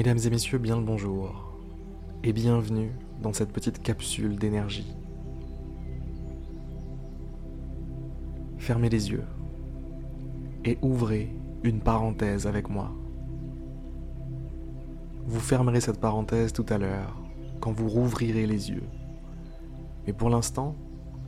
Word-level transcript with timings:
Mesdames 0.00 0.18
et 0.24 0.30
messieurs, 0.30 0.56
bien 0.56 0.78
le 0.78 0.82
bonjour 0.82 1.52
et 2.24 2.32
bienvenue 2.32 2.90
dans 3.20 3.34
cette 3.34 3.52
petite 3.52 3.82
capsule 3.82 4.38
d'énergie. 4.38 4.96
Fermez 8.56 8.88
les 8.88 9.10
yeux 9.10 9.26
et 10.64 10.78
ouvrez 10.80 11.30
une 11.64 11.80
parenthèse 11.80 12.46
avec 12.46 12.70
moi. 12.70 12.90
Vous 15.26 15.38
fermerez 15.38 15.82
cette 15.82 16.00
parenthèse 16.00 16.54
tout 16.54 16.64
à 16.70 16.78
l'heure 16.78 17.20
quand 17.60 17.72
vous 17.72 17.90
rouvrirez 17.90 18.46
les 18.46 18.70
yeux. 18.70 18.88
Mais 20.06 20.14
pour 20.14 20.30
l'instant, 20.30 20.76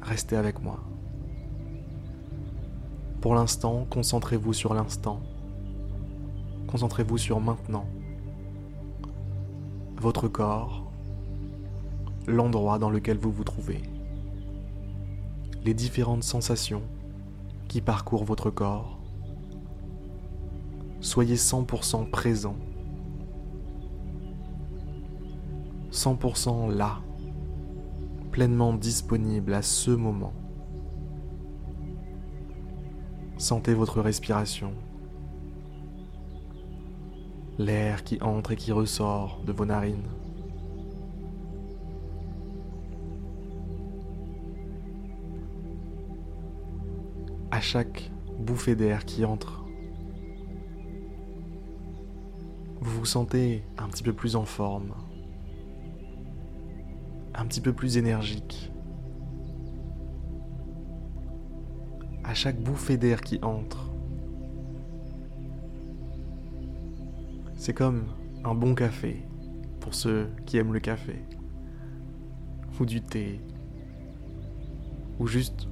restez 0.00 0.36
avec 0.36 0.62
moi. 0.62 0.78
Pour 3.20 3.34
l'instant, 3.34 3.84
concentrez-vous 3.90 4.52
sur 4.52 4.74
l'instant. 4.74 5.20
Concentrez-vous 6.68 7.18
sur 7.18 7.40
maintenant 7.40 7.86
votre 10.00 10.28
corps, 10.28 10.90
l'endroit 12.26 12.78
dans 12.78 12.88
lequel 12.88 13.18
vous 13.18 13.30
vous 13.30 13.44
trouvez, 13.44 13.82
les 15.62 15.74
différentes 15.74 16.24
sensations 16.24 16.82
qui 17.68 17.82
parcourent 17.82 18.24
votre 18.24 18.48
corps. 18.48 18.98
Soyez 21.00 21.36
100% 21.36 22.08
présent, 22.08 22.56
100% 25.92 26.74
là, 26.74 27.00
pleinement 28.30 28.72
disponible 28.72 29.52
à 29.52 29.60
ce 29.60 29.90
moment. 29.90 30.32
Sentez 33.36 33.74
votre 33.74 34.00
respiration 34.00 34.72
l'air 37.60 38.04
qui 38.04 38.18
entre 38.22 38.52
et 38.52 38.56
qui 38.56 38.72
ressort 38.72 39.42
de 39.44 39.52
vos 39.52 39.66
narines. 39.66 40.08
À 47.50 47.60
chaque 47.60 48.10
bouffée 48.38 48.74
d'air 48.74 49.04
qui 49.04 49.26
entre, 49.26 49.66
vous 52.80 53.00
vous 53.00 53.04
sentez 53.04 53.62
un 53.76 53.88
petit 53.88 54.02
peu 54.02 54.14
plus 54.14 54.36
en 54.36 54.46
forme, 54.46 54.94
un 57.34 57.44
petit 57.44 57.60
peu 57.60 57.74
plus 57.74 57.98
énergique. 57.98 58.72
À 62.24 62.32
chaque 62.32 62.58
bouffée 62.58 62.96
d'air 62.96 63.20
qui 63.20 63.38
entre, 63.42 63.89
C'est 67.60 67.74
comme 67.74 68.06
un 68.42 68.54
bon 68.54 68.74
café 68.74 69.22
pour 69.80 69.92
ceux 69.92 70.30
qui 70.46 70.56
aiment 70.56 70.72
le 70.72 70.80
café. 70.80 71.22
Ou 72.80 72.86
du 72.86 73.02
thé. 73.02 73.38
Ou 75.18 75.26
juste 75.26 75.68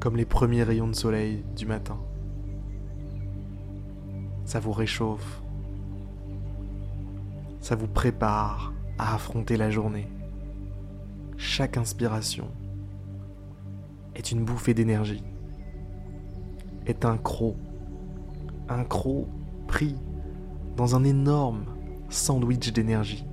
comme 0.00 0.16
les 0.16 0.24
premiers 0.24 0.64
rayons 0.64 0.88
de 0.88 0.96
soleil 0.96 1.44
du 1.54 1.64
matin. 1.64 2.00
Ça 4.44 4.58
vous 4.58 4.72
réchauffe. 4.72 5.42
Ça 7.60 7.76
vous 7.76 7.86
prépare 7.86 8.72
à 8.98 9.14
affronter 9.14 9.56
la 9.56 9.70
journée. 9.70 10.08
Chaque 11.36 11.76
inspiration 11.76 12.48
est 14.16 14.32
une 14.32 14.44
bouffée 14.44 14.74
d'énergie. 14.74 15.22
Est 16.86 17.04
un 17.04 17.16
croc. 17.16 17.54
Un 18.68 18.82
croc 18.82 19.28
pris 19.68 19.94
dans 20.76 20.96
un 20.96 21.04
énorme 21.04 21.64
sandwich 22.08 22.72
d'énergie. 22.72 23.24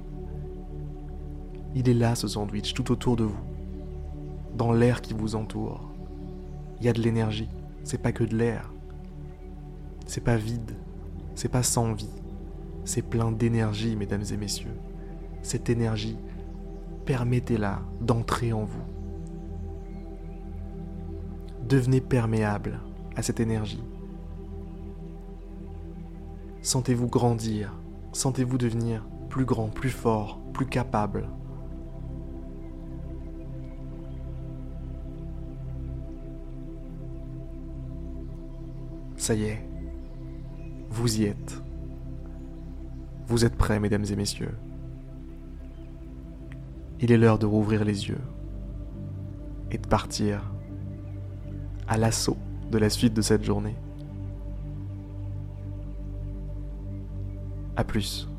Il 1.74 1.88
est 1.90 1.94
là 1.94 2.16
ce 2.16 2.28
sandwich 2.28 2.74
tout 2.74 2.92
autour 2.92 3.16
de 3.16 3.24
vous, 3.24 3.44
dans 4.58 4.74
l'air 4.74 5.02
qui 5.02 5.14
vous 5.14 5.36
entoure. 5.36 5.92
Il 6.80 6.86
y 6.86 6.90
a 6.90 6.94
de 6.94 7.02
l'énergie, 7.02 7.50
c'est 7.84 8.02
pas 8.02 8.12
que 8.12 8.24
de 8.24 8.36
l'air. 8.36 8.72
C'est 10.06 10.24
pas 10.24 10.36
vide, 10.36 10.76
c'est 11.36 11.48
pas 11.48 11.64
sans 11.64 11.94
vie, 11.94 12.10
c'est 12.84 13.02
plein 13.02 13.32
d'énergie, 13.32 13.96
mesdames 13.96 14.26
et 14.32 14.38
messieurs. 14.38 14.76
Cette 15.42 15.70
énergie, 15.70 16.18
permettez-la 17.06 17.82
d'entrer 18.02 18.52
en 18.54 18.66
vous. 18.66 18.84
Devenez 21.68 22.02
perméable 22.02 22.82
à 23.16 23.22
cette 23.22 23.40
énergie. 23.40 23.84
Sentez-vous 26.62 27.08
grandir, 27.08 27.74
sentez-vous 28.14 28.60
devenir 28.60 29.04
plus 29.30 29.46
grand, 29.46 29.68
plus 29.68 29.90
fort, 29.90 30.40
plus 30.54 30.68
capable. 30.68 31.28
Ça 39.18 39.34
y 39.34 39.46
est, 39.46 39.68
vous 40.90 41.20
y 41.20 41.26
êtes. 41.26 41.64
Vous 43.28 43.46
êtes 43.46 43.56
prêts, 43.56 43.80
mesdames 43.80 44.06
et 44.12 44.16
messieurs. 44.16 44.56
Il 47.00 47.12
est 47.12 47.18
l'heure 47.18 47.40
de 47.40 47.48
rouvrir 47.48 47.86
les 47.86 48.10
yeux 48.10 48.22
et 49.72 49.80
de 49.80 49.88
partir 49.88 50.52
à 51.88 51.98
l'assaut 51.98 52.38
de 52.70 52.78
la 52.78 52.90
suite 52.90 53.14
de 53.14 53.22
cette 53.22 53.44
journée. 53.44 53.76
A 57.78 57.84
plus. 57.84 58.31